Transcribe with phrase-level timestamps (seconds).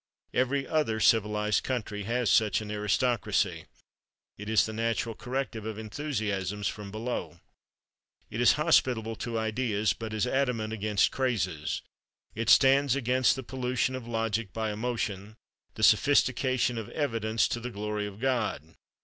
[0.33, 3.65] Every other civilized country has such an aristocracy.
[4.35, 7.39] It is the natural corrective of enthusiasms from below.
[8.31, 11.83] It is hospitable to ideas, but as adamant against crazes.
[12.33, 15.35] It stands against the pollution of logic by emotion,
[15.75, 18.73] the sophistication of evidence to the glory of God.